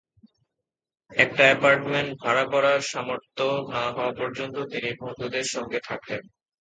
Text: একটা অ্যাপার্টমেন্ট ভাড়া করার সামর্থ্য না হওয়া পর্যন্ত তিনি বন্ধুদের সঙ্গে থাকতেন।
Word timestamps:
একটা 1.11 1.43
অ্যাপার্টমেন্ট 1.43 2.09
ভাড়া 2.21 2.45
করার 2.45 2.79
সামর্থ্য 2.83 3.43
না 3.69 3.83
হওয়া 3.91 4.13
পর্যন্ত 4.13 4.55
তিনি 4.71 4.89
বন্ধুদের 5.01 5.45
সঙ্গে 5.45 5.79
থাকতেন। 5.83 6.21